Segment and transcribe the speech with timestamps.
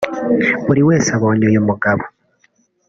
[0.65, 2.03] Buri wese ubonye uyu mugabo